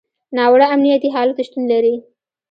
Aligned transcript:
ناوړه 0.35 0.65
امنیتي 0.75 1.09
حالت 1.15 1.37
شتون 1.47 1.63
لري. 1.71 1.95